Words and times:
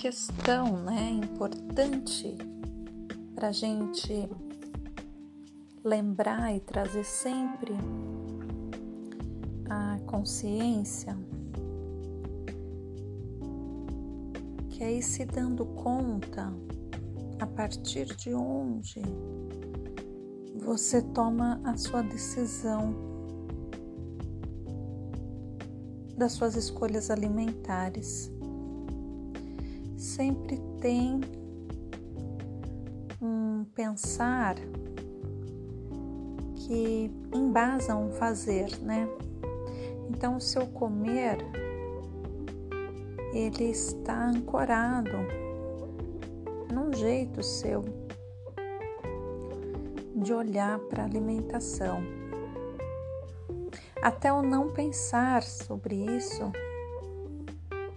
questão 0.00 0.82
né, 0.82 1.10
importante 1.10 2.34
para 3.34 3.48
a 3.48 3.52
gente 3.52 4.30
lembrar 5.84 6.56
e 6.56 6.60
trazer 6.60 7.04
sempre 7.04 7.74
a 9.68 9.98
consciência 10.06 11.14
que 14.70 14.82
é 14.82 14.90
ir 14.90 15.02
se 15.02 15.26
dando 15.26 15.66
conta 15.66 16.50
a 17.38 17.46
partir 17.46 18.06
de 18.16 18.32
onde 18.32 19.02
você 20.56 21.02
toma 21.02 21.60
a 21.62 21.76
sua 21.76 22.00
decisão 22.00 22.94
das 26.16 26.32
suas 26.32 26.56
escolhas 26.56 27.10
alimentares. 27.10 28.29
Sempre 30.20 30.58
tem 30.82 31.18
um 33.22 33.64
pensar 33.74 34.54
que 36.56 37.10
embasa 37.32 37.96
um 37.96 38.10
fazer, 38.10 38.68
né? 38.82 39.08
Então, 40.10 40.36
o 40.36 40.40
seu 40.40 40.66
comer 40.66 41.38
ele 43.32 43.70
está 43.70 44.26
ancorado 44.28 45.16
num 46.70 46.92
jeito 46.92 47.42
seu 47.42 47.82
de 50.16 50.34
olhar 50.34 50.78
para 50.80 51.02
a 51.02 51.06
alimentação. 51.06 52.02
Até 54.02 54.30
o 54.30 54.42
não 54.42 54.68
pensar 54.70 55.42
sobre 55.42 55.94
isso, 55.94 56.52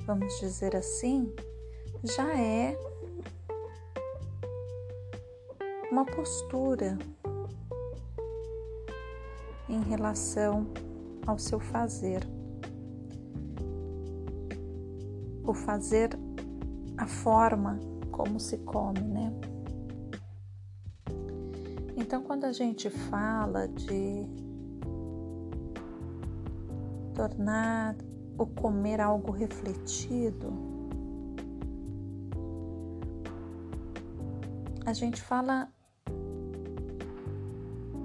vamos 0.06 0.40
dizer 0.40 0.74
assim, 0.74 1.30
já 2.02 2.38
é 2.40 2.78
uma 5.92 6.06
postura 6.06 6.98
em 9.70 9.82
relação 9.84 10.68
ao 11.28 11.38
seu 11.38 11.60
fazer. 11.60 12.28
O 15.46 15.54
fazer 15.54 16.18
a 16.98 17.06
forma 17.06 17.80
como 18.12 18.40
se 18.40 18.58
come, 18.60 19.02
né? 19.02 19.34
Então, 21.96 22.24
quando 22.24 22.46
a 22.46 22.52
gente 22.52 22.90
fala 22.90 23.68
de 23.68 24.26
tornar 27.14 27.96
o 28.38 28.46
comer 28.46 29.00
algo 29.00 29.32
refletido, 29.32 30.73
a 34.86 34.92
gente 34.92 35.22
fala 35.22 35.70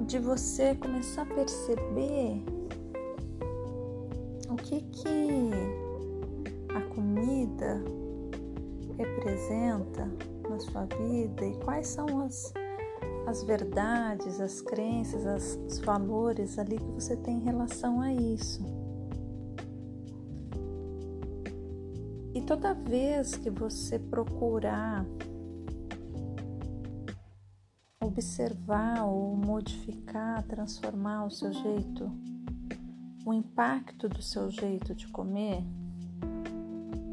de 0.06 0.18
você 0.18 0.74
começar 0.76 1.22
a 1.22 1.26
perceber 1.26 2.42
o 4.48 4.54
que 4.56 4.80
que 4.82 5.50
a 6.74 6.80
comida 6.94 7.82
representa 8.96 10.08
na 10.48 10.58
sua 10.60 10.84
vida 10.84 11.44
e 11.44 11.56
quais 11.64 11.88
são 11.88 12.20
as, 12.20 12.52
as 13.26 13.42
verdades, 13.42 14.40
as 14.40 14.60
crenças, 14.60 15.26
as, 15.26 15.58
os 15.66 15.80
valores 15.80 16.58
ali 16.58 16.78
que 16.78 16.92
você 16.92 17.16
tem 17.16 17.38
em 17.38 17.44
relação 17.44 18.00
a 18.00 18.12
isso. 18.12 18.64
E 22.34 22.40
toda 22.42 22.72
vez 22.72 23.34
que 23.34 23.50
você 23.50 23.98
procurar 23.98 25.04
observar 28.08 29.04
ou 29.04 29.36
modificar, 29.36 30.42
transformar 30.44 31.26
o 31.26 31.30
seu 31.30 31.52
jeito, 31.52 32.10
o 33.24 33.32
impacto 33.32 34.08
do 34.08 34.22
seu 34.22 34.50
jeito 34.50 34.94
de 34.94 35.06
comer 35.08 35.62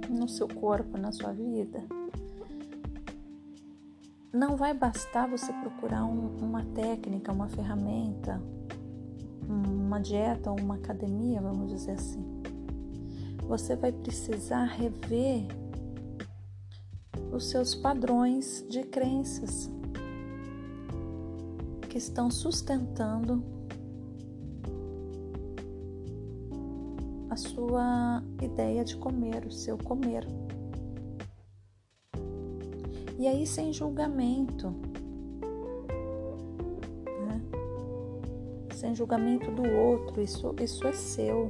no 0.10 0.28
seu 0.28 0.48
corpo, 0.48 0.98
na 0.98 1.12
sua 1.12 1.34
vida, 1.34 1.84
não 4.32 4.56
vai 4.56 4.74
bastar 4.74 5.30
você 5.30 5.52
procurar 5.54 6.06
um, 6.06 6.38
uma 6.38 6.64
técnica, 6.64 7.32
uma 7.32 7.48
ferramenta, 7.48 8.42
uma 9.48 10.00
dieta 10.00 10.52
ou 10.52 10.60
uma 10.60 10.76
academia, 10.76 11.42
vamos 11.42 11.70
dizer 11.70 11.92
assim. 11.92 12.24
Você 13.48 13.76
vai 13.76 13.92
precisar 13.92 14.66
rever 14.66 15.46
os 17.32 17.50
seus 17.50 17.76
padrões 17.76 18.66
de 18.70 18.84
crenças 18.84 19.70
que 21.96 22.00
estão 22.00 22.30
sustentando 22.30 23.42
a 27.30 27.38
sua 27.38 28.22
ideia 28.42 28.84
de 28.84 28.98
comer, 28.98 29.46
o 29.46 29.52
seu 29.52 29.78
comer. 29.78 30.28
E 33.18 33.26
aí, 33.26 33.48
sem 33.48 33.72
julgamento, 33.72 34.72
né? 37.26 37.42
sem 38.74 38.94
julgamento 38.94 39.50
do 39.52 39.64
outro, 39.64 40.22
isso, 40.22 40.54
isso 40.62 40.86
é 40.86 40.92
seu. 40.92 41.50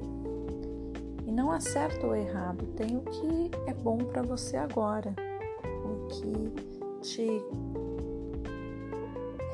E 1.26 1.32
não 1.32 1.52
há 1.52 1.60
certo 1.60 2.06
ou 2.06 2.16
errado, 2.16 2.68
tem 2.76 2.98
o 2.98 3.02
que 3.02 3.50
é 3.66 3.74
bom 3.74 3.98
para 3.98 4.22
você 4.22 4.58
agora, 4.58 5.12
o 5.64 6.08
que 6.08 7.02
te 7.02 7.42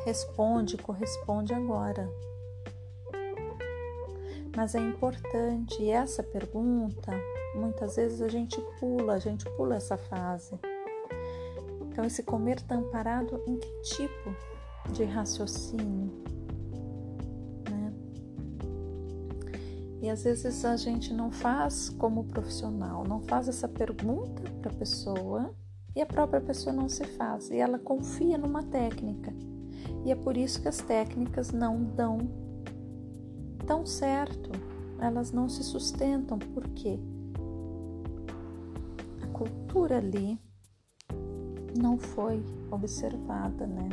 responde, 0.06 0.78
corresponde 0.78 1.54
agora. 1.54 2.10
Mas 4.56 4.76
é 4.76 4.80
importante, 4.80 5.82
e 5.82 5.90
essa 5.90 6.22
pergunta, 6.22 7.12
muitas 7.56 7.96
vezes 7.96 8.22
a 8.22 8.28
gente 8.28 8.60
pula, 8.80 9.14
a 9.14 9.20
gente 9.20 9.46
pula 9.52 9.76
essa 9.76 9.98
fase. 9.98 10.60
Então, 11.82 12.04
esse 12.04 12.22
comer 12.24 12.58
está 12.58 12.76
amparado 12.76 13.42
em 13.48 13.58
que 13.58 13.82
tipo 13.82 14.36
de 14.92 15.06
raciocínio? 15.06 16.12
Né? 17.70 17.94
E 20.02 20.10
às 20.10 20.24
vezes 20.24 20.66
a 20.66 20.76
gente 20.76 21.14
não 21.14 21.32
faz 21.32 21.90
como 21.90 22.26
profissional, 22.26 23.06
não 23.06 23.22
faz 23.22 23.48
essa 23.48 23.68
pergunta 23.68 24.42
para 24.62 24.72
a 24.72 24.76
pessoa 24.76 25.54
e 25.96 26.02
a 26.02 26.06
própria 26.06 26.42
pessoa 26.42 26.74
não 26.74 26.88
se 26.88 27.04
faz, 27.04 27.50
e 27.50 27.58
ela 27.58 27.78
confia 27.78 28.38
numa 28.38 28.64
técnica. 28.64 29.34
E 30.04 30.12
é 30.12 30.16
por 30.16 30.36
isso 30.36 30.62
que 30.62 30.68
as 30.68 30.78
técnicas 30.78 31.52
não 31.52 31.84
dão 31.84 32.20
tão 33.68 33.86
certo, 33.86 34.50
elas 35.00 35.32
não 35.32 35.48
se 35.48 35.64
sustentam, 35.64 36.40
porque 36.40 37.00
a 39.22 39.28
cultura 39.28 39.98
ali 39.98 40.40
não 41.80 41.98
foi 41.98 42.44
observada, 42.72 43.68
né? 43.68 43.90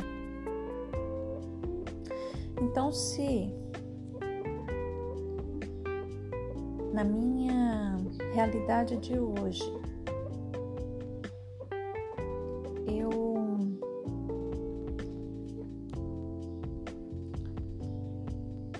Então, 2.61 2.91
se 2.91 3.53
na 6.93 7.03
minha 7.03 7.97
realidade 8.33 8.97
de 8.97 9.17
hoje 9.17 9.71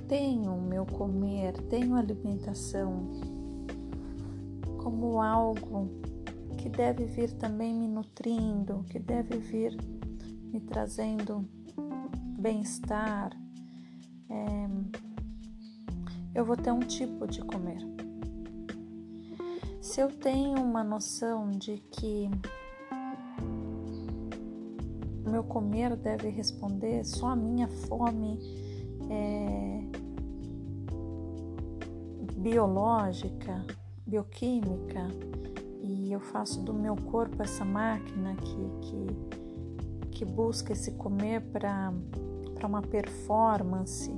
tenho 0.09 0.55
o 0.55 0.61
meu 0.61 0.87
comer, 0.87 1.53
tenho 1.69 1.95
alimentação 1.95 3.13
como 4.81 5.21
algo 5.21 5.87
que 6.57 6.67
deve 6.67 7.05
vir 7.05 7.31
também 7.33 7.75
me 7.75 7.87
nutrindo, 7.87 8.83
que 8.89 8.97
deve 8.97 9.37
vir 9.37 9.77
me 10.51 10.59
trazendo 10.59 11.47
bem-estar, 12.39 13.37
é, 14.29 14.67
eu 16.33 16.43
vou 16.43 16.57
ter 16.57 16.71
um 16.71 16.79
tipo 16.79 17.27
de 17.27 17.41
comer. 17.41 17.79
Se 19.79 20.01
eu 20.01 20.07
tenho 20.07 20.59
uma 20.59 20.83
noção 20.83 21.51
de 21.51 21.77
que 21.91 22.29
meu 25.29 25.43
comer 25.43 25.95
deve 25.95 26.29
responder 26.29 27.05
só 27.05 27.27
a 27.27 27.35
minha 27.35 27.67
fome 27.67 28.39
é, 29.09 29.78
biológica, 32.39 33.65
bioquímica, 34.05 35.07
e 35.81 36.11
eu 36.11 36.19
faço 36.19 36.61
do 36.61 36.73
meu 36.73 36.95
corpo 36.95 37.41
essa 37.41 37.63
máquina 37.63 38.35
que, 38.35 38.87
que, 38.87 40.17
que 40.17 40.25
busca 40.25 40.73
esse 40.73 40.91
comer 40.93 41.41
para 41.41 41.91
uma 42.63 42.81
performance, 42.81 44.11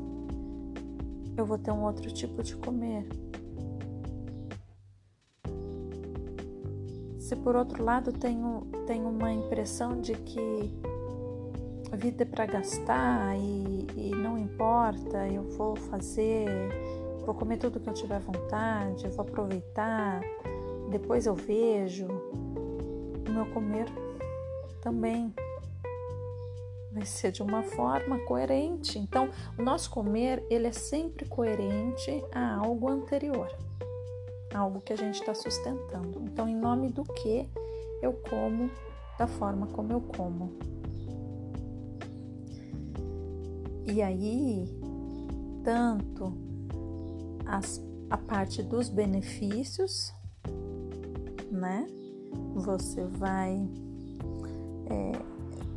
eu 1.35 1.45
vou 1.45 1.57
ter 1.57 1.71
um 1.71 1.83
outro 1.83 2.12
tipo 2.12 2.41
de 2.44 2.56
comer. 2.56 3.07
se 7.31 7.35
por 7.38 7.56
outro 7.56 7.81
lado 7.81 8.12
tenho, 8.12 8.68
tenho 8.85 9.07
uma 9.07 9.31
impressão 9.31 10.01
de 10.01 10.15
que 10.15 10.69
a 11.89 11.95
vida 11.95 12.23
é 12.23 12.25
para 12.25 12.45
gastar 12.45 13.38
e, 13.38 13.88
e 13.95 14.12
não 14.12 14.38
importa, 14.38 15.25
eu 15.29 15.44
vou 15.51 15.77
fazer, 15.77 16.50
vou 17.31 17.39
comer 17.39 17.57
tudo 17.57 17.80
que 17.80 17.88
eu 17.88 17.94
tiver 17.94 18.19
vontade, 18.19 19.07
vou 19.07 19.25
aproveitar, 19.25 20.19
depois 20.89 21.25
eu 21.25 21.33
vejo, 21.33 22.06
o 22.06 23.31
meu 23.31 23.45
comer 23.54 23.86
também 24.81 25.33
vai 26.92 27.06
ser 27.06 27.31
de 27.31 27.42
uma 27.42 27.63
forma 27.63 28.19
coerente. 28.25 29.00
Então, 29.00 29.30
o 29.57 29.63
nosso 29.63 29.89
comer 29.89 30.45
ele 30.50 30.68
é 30.68 30.74
sempre 30.74 31.25
coerente 31.25 32.22
a 32.33 32.57
algo 32.57 32.89
anterior, 32.89 33.50
algo 34.54 34.81
que 34.81 34.92
a 34.92 34.98
gente 34.98 35.22
está 35.22 35.33
sustentando. 35.33 36.22
Então, 36.24 36.50
em 36.50 36.56
nome 36.56 36.89
do 36.89 37.04
que 37.04 37.48
eu 38.01 38.12
como 38.30 38.69
da 39.18 39.25
forma 39.25 39.68
como 39.68 39.94
eu 39.94 40.01
como. 40.01 40.51
E 43.88 44.01
aí, 44.01 44.68
tanto 45.63 46.50
as, 47.51 47.83
a 48.09 48.18
parte 48.18 48.63
dos 48.63 48.88
benefícios, 48.88 50.13
né? 51.51 51.86
Você 52.56 53.03
vai 53.06 53.69
é, 54.89 55.12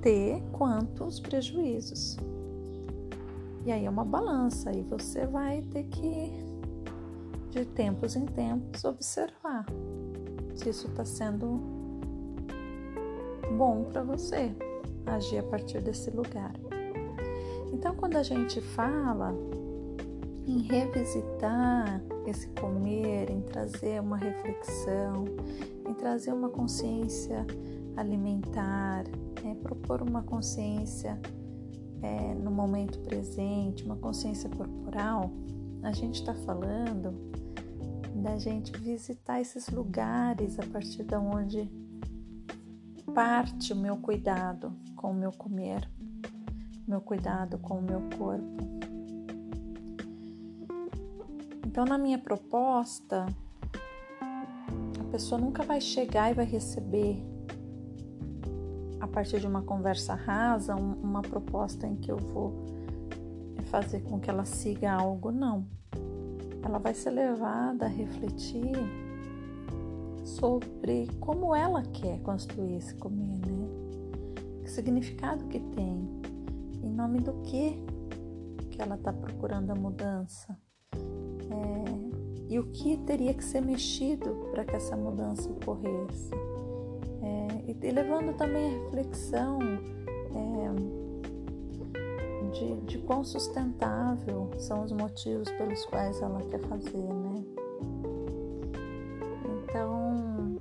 ter 0.01 0.41
quanto 0.53 1.05
os 1.05 1.19
prejuízos. 1.19 2.17
E 3.67 3.73
aí 3.73 3.87
é 3.87 3.91
uma 3.91 4.05
balança 4.05 4.71
e 4.73 4.83
você 4.83 5.27
vai 5.27 5.63
ter 5.63 5.85
que, 5.85 6.33
de 7.51 7.65
tempos 7.65 8.15
em 8.15 8.25
tempos, 8.25 8.85
observar 8.85 9.67
se 10.55 10.69
isso 10.69 10.87
está 10.87 11.05
sendo 11.05 11.61
bom 13.59 13.85
para 13.91 14.05
você 14.05 14.55
agir 15.07 15.39
a 15.39 15.43
partir 15.43 15.81
desse 15.81 16.11
lugar. 16.11 16.53
Então, 17.73 17.97
quando 17.97 18.17
a 18.17 18.23
gente 18.23 18.61
fala 18.61 19.35
em 20.47 20.63
revisitar 20.63 22.03
esse 22.27 22.49
comer, 22.49 23.31
em 23.31 23.41
trazer 23.41 24.01
uma 24.01 24.17
reflexão, 24.17 25.25
em 25.89 25.95
trazer 25.95 26.33
uma 26.33 26.49
consciência 26.49 27.47
alimentar, 27.97 29.05
é, 29.45 29.55
propor 29.55 30.03
uma 30.03 30.23
consciência 30.23 31.19
é, 32.03 32.35
no 32.35 32.51
momento 32.51 32.99
presente, 33.01 33.85
uma 33.85 33.97
consciência 33.97 34.51
corporal, 34.51 35.31
a 35.83 35.93
gente 35.93 36.21
está 36.21 36.35
falando 36.35 37.15
da 38.15 38.39
gente 38.39 38.73
visitar 38.79 39.41
esses 39.41 39.69
lugares 39.69 40.59
a 40.59 40.67
partir 40.67 41.05
de 41.05 41.17
onde 41.17 41.71
parte 43.15 43.73
o 43.73 43.77
meu 43.77 43.97
cuidado 43.97 44.73
com 44.97 45.11
o 45.11 45.15
meu 45.15 45.31
comer, 45.31 45.89
meu 46.87 47.01
cuidado 47.01 47.59
com 47.59 47.79
o 47.79 47.83
meu 47.83 48.01
corpo. 48.17 48.94
Então, 51.75 51.85
na 51.85 51.99
minha 51.99 52.19
proposta, 52.19 53.27
a 54.21 55.05
pessoa 55.11 55.41
nunca 55.41 55.65
vai 55.65 55.81
chegar 55.81 56.31
e 56.31 56.35
vai 56.35 56.45
receber 56.45 57.21
a 59.01 59.09
partir 59.09 59.41
de 59.41 59.47
uma 59.49 59.61
conversa 59.61 60.15
rasa, 60.15 60.77
um, 60.77 60.93
uma 61.03 61.21
proposta 61.21 61.85
em 61.85 61.97
que 61.97 62.13
eu 62.13 62.17
vou 62.17 62.55
fazer 63.73 64.03
com 64.03 64.21
que 64.21 64.31
ela 64.31 64.45
siga 64.45 64.93
algo, 64.93 65.33
não. 65.33 65.67
Ela 66.63 66.79
vai 66.79 66.95
ser 66.95 67.11
levada 67.11 67.87
a 67.87 67.89
refletir 67.89 68.77
sobre 70.25 71.09
como 71.19 71.57
ela 71.57 71.83
quer 71.83 72.21
construir 72.21 72.77
esse 72.77 72.95
comer, 72.95 73.41
né? 73.49 73.69
Que 74.63 74.71
significado 74.71 75.45
que 75.47 75.59
tem, 75.59 76.09
em 76.85 76.89
nome 76.89 77.19
do 77.19 77.33
que 77.43 77.83
que 78.71 78.81
ela 78.81 78.95
está 78.95 79.13
procurando 79.13 79.73
a 79.73 79.75
mudança 79.75 80.57
é, 81.55 82.53
e 82.53 82.59
o 82.59 82.65
que 82.67 82.97
teria 82.99 83.33
que 83.35 83.45
ser 83.45 83.61
mexido 83.61 84.49
para 84.51 84.65
que 84.65 84.77
essa 84.77 84.97
mudança 84.97 85.49
ocorresse 85.51 86.31
e 87.85 87.91
levando 87.91 88.35
também 88.37 88.67
a 88.67 88.83
reflexão 88.85 89.59
é, 90.35 90.71
de, 92.53 92.77
de 92.83 92.99
quão 92.99 93.25
sustentável 93.25 94.51
são 94.59 94.85
os 94.85 94.93
motivos 94.93 95.51
pelos 95.53 95.85
quais 95.87 96.21
ela 96.21 96.41
quer 96.43 96.61
fazer, 96.61 96.97
né? 96.97 97.45
Então, 99.45 100.59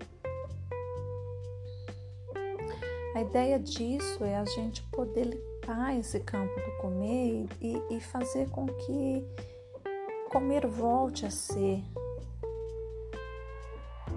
a 3.16 3.22
ideia 3.22 3.60
disso 3.60 4.24
é 4.24 4.36
a 4.38 4.46
gente 4.46 4.84
poder 4.92 5.26
limpar 5.26 5.98
esse 5.98 6.20
campo 6.20 6.54
do 6.54 6.78
comer 6.82 7.46
e, 7.62 7.82
e 7.90 8.00
fazer 8.02 8.50
com 8.50 8.66
que 8.66 9.26
comer 10.34 10.66
volte 10.66 11.28
a 11.28 11.30
ser 11.30 11.84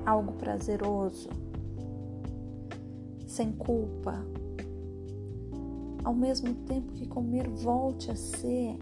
algo 0.06 0.32
prazeroso, 0.32 1.28
sem 3.26 3.52
culpa, 3.52 4.24
ao 6.02 6.14
mesmo 6.14 6.54
tempo 6.64 6.94
que 6.94 7.06
comer 7.06 7.46
volte 7.50 8.10
a 8.10 8.16
ser 8.16 8.78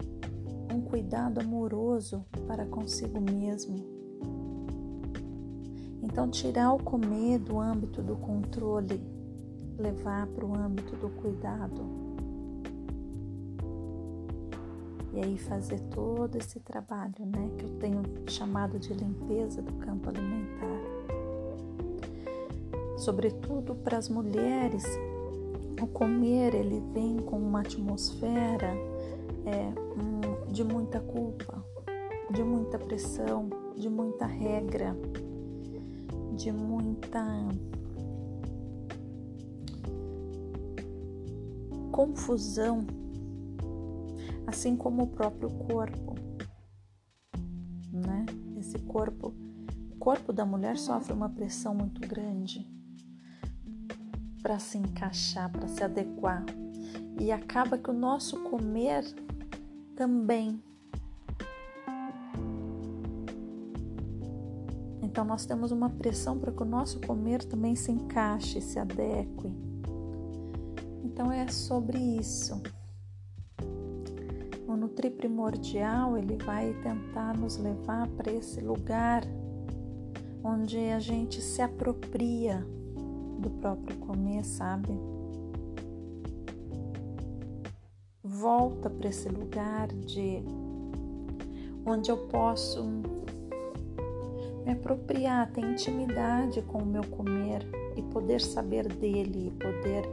um 0.73 0.79
cuidado 0.79 1.41
amoroso 1.41 2.23
para 2.47 2.65
consigo 2.67 3.19
mesmo. 3.19 3.83
Então, 6.03 6.29
tirar 6.29 6.71
o 6.71 6.81
comer 6.81 7.39
do 7.39 7.59
âmbito 7.59 8.01
do 8.01 8.15
controle, 8.15 9.01
levar 9.77 10.25
para 10.27 10.45
o 10.45 10.55
âmbito 10.55 10.95
do 10.95 11.09
cuidado. 11.09 12.14
E 15.15 15.21
aí 15.21 15.37
fazer 15.37 15.79
todo 15.91 16.35
esse 16.35 16.59
trabalho, 16.59 17.25
né, 17.25 17.49
que 17.57 17.63
eu 17.63 17.69
tenho 17.79 18.03
chamado 18.27 18.77
de 18.77 18.93
limpeza 18.93 19.61
do 19.61 19.71
campo 19.75 20.09
alimentar. 20.09 20.81
Sobretudo 22.97 23.75
para 23.75 23.97
as 23.97 24.09
mulheres, 24.09 24.83
o 25.81 25.87
comer 25.87 26.53
ele 26.53 26.83
vem 26.93 27.17
com 27.17 27.37
uma 27.37 27.61
atmosfera 27.61 28.73
é, 29.45 30.51
de 30.51 30.65
muita 30.65 30.99
culpa, 30.99 31.63
de 32.31 32.43
muita 32.43 32.77
pressão, 32.77 33.49
de 33.75 33.89
muita 33.89 34.25
regra, 34.25 34.97
de 36.35 36.51
muita 36.51 37.23
confusão, 41.91 42.85
assim 44.47 44.75
como 44.75 45.03
o 45.03 45.07
próprio 45.07 45.49
corpo, 45.49 46.15
né? 47.91 48.25
Esse 48.57 48.79
corpo, 48.79 49.33
o 49.91 49.95
corpo 49.97 50.31
da 50.33 50.45
mulher 50.45 50.77
sofre 50.77 51.13
uma 51.13 51.29
pressão 51.29 51.73
muito 51.73 52.01
grande 52.01 52.67
para 54.41 54.59
se 54.59 54.77
encaixar, 54.77 55.51
para 55.51 55.67
se 55.67 55.83
adequar. 55.83 56.45
E 57.19 57.31
acaba 57.31 57.77
que 57.77 57.89
o 57.89 57.93
nosso 57.93 58.41
comer 58.43 59.03
também. 59.95 60.61
Então 65.01 65.25
nós 65.25 65.45
temos 65.45 65.71
uma 65.71 65.89
pressão 65.89 66.37
para 66.37 66.51
que 66.51 66.61
o 66.61 66.65
nosso 66.65 66.99
comer 67.01 67.43
também 67.45 67.75
se 67.75 67.91
encaixe, 67.91 68.61
se 68.61 68.77
adeque. 68.77 69.51
Então 71.03 71.31
é 71.31 71.47
sobre 71.47 71.97
isso. 71.97 72.61
O 74.75 74.77
Nutri 74.77 75.09
Primordial 75.09 76.17
ele 76.17 76.35
vai 76.35 76.73
tentar 76.83 77.37
nos 77.37 77.55
levar 77.55 78.09
para 78.09 78.29
esse 78.29 78.59
lugar 78.59 79.23
onde 80.43 80.77
a 80.89 80.99
gente 80.99 81.41
se 81.41 81.61
apropria 81.61 82.57
do 83.39 83.49
próprio 83.51 83.95
comer, 83.99 84.43
sabe? 84.43 84.89
Volta 88.21 88.89
para 88.89 89.07
esse 89.07 89.29
lugar 89.29 89.87
de 89.87 90.43
onde 91.85 92.11
eu 92.11 92.27
posso 92.27 92.83
me 94.65 94.73
apropriar, 94.73 95.53
ter 95.53 95.63
intimidade 95.63 96.61
com 96.63 96.79
o 96.79 96.85
meu 96.85 97.07
comer 97.07 97.65
e 97.95 98.01
poder 98.01 98.41
saber 98.41 98.89
dele, 98.89 99.53
poder 99.57 100.03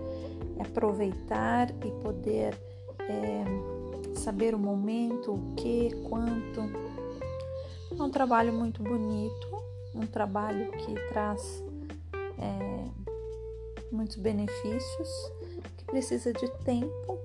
aproveitar 0.60 1.68
e 1.84 1.90
poder 2.00 2.56
é, 3.00 3.71
saber 4.18 4.54
o 4.54 4.58
momento, 4.58 5.32
o 5.32 5.54
que, 5.54 5.90
quanto. 6.08 6.60
É 7.98 8.02
um 8.02 8.10
trabalho 8.10 8.52
muito 8.52 8.82
bonito, 8.82 9.48
um 9.94 10.06
trabalho 10.06 10.70
que 10.72 10.94
traz 11.08 11.62
é, 12.38 12.84
muitos 13.90 14.16
benefícios, 14.16 15.08
que 15.76 15.84
precisa 15.84 16.32
de 16.32 16.50
tempo, 16.64 17.18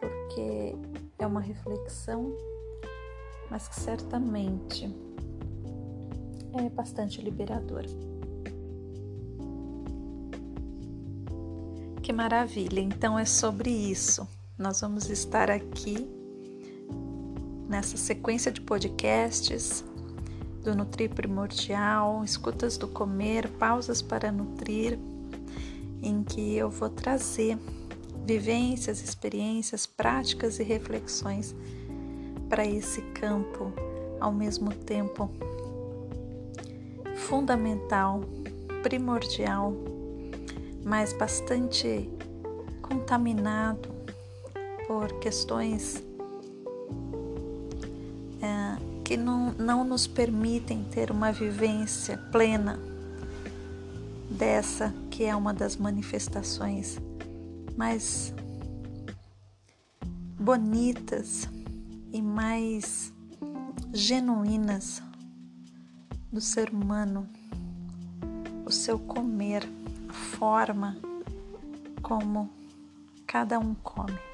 porque 0.00 0.74
é 1.18 1.26
uma 1.26 1.40
reflexão, 1.40 2.32
mas 3.50 3.66
que 3.68 3.80
certamente 3.80 4.94
é 6.54 6.68
bastante 6.68 7.20
liberadora. 7.22 7.88
Que 12.02 12.12
maravilha! 12.12 12.80
Então 12.80 13.18
é 13.18 13.24
sobre 13.24 13.70
isso. 13.70 14.26
Nós 14.58 14.80
vamos 14.80 15.08
estar 15.08 15.52
aqui 15.52 16.10
nessa 17.68 17.96
sequência 17.96 18.50
de 18.50 18.60
podcasts 18.60 19.84
do 20.64 20.74
Nutrir 20.74 21.14
Primordial, 21.14 22.24
Escutas 22.24 22.76
do 22.76 22.88
Comer, 22.88 23.48
Pausas 23.50 24.02
para 24.02 24.32
Nutrir, 24.32 24.98
em 26.02 26.24
que 26.24 26.56
eu 26.56 26.68
vou 26.68 26.90
trazer 26.90 27.56
vivências, 28.26 29.00
experiências, 29.00 29.86
práticas 29.86 30.58
e 30.58 30.64
reflexões 30.64 31.54
para 32.48 32.66
esse 32.66 33.00
campo, 33.12 33.72
ao 34.18 34.32
mesmo 34.32 34.74
tempo 34.74 35.30
fundamental, 37.14 38.22
primordial, 38.82 39.72
mas 40.84 41.12
bastante 41.12 42.10
contaminado 42.82 43.97
por 44.88 45.20
questões 45.20 46.02
é, 48.40 49.02
que 49.04 49.18
não, 49.18 49.52
não 49.52 49.84
nos 49.84 50.06
permitem 50.06 50.82
ter 50.84 51.10
uma 51.10 51.30
vivência 51.30 52.16
plena 52.32 52.80
dessa 54.30 54.94
que 55.10 55.24
é 55.24 55.36
uma 55.36 55.52
das 55.52 55.76
manifestações 55.76 56.98
mais 57.76 58.32
bonitas 60.40 61.48
e 62.10 62.22
mais 62.22 63.12
genuínas 63.92 65.02
do 66.32 66.40
ser 66.40 66.70
humano, 66.70 67.28
o 68.64 68.70
seu 68.70 68.98
comer, 68.98 69.68
a 70.08 70.12
forma 70.12 70.96
como 72.02 72.48
cada 73.26 73.58
um 73.58 73.74
come. 73.74 74.27